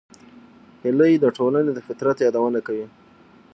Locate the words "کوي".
2.67-2.87